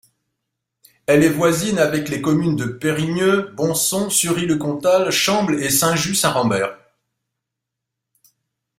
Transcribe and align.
Elle 1.05 1.21
est 1.23 1.29
voisine 1.29 1.77
avec 1.77 2.09
les 2.09 2.23
communes 2.23 2.55
de 2.55 2.65
Périgneux, 2.65 3.51
Bonson, 3.55 4.09
Sury-le-Comtal, 4.09 5.11
Chambles 5.11 5.61
et 5.61 5.69
Saint-Just-Saint-Rambert. 5.69 6.75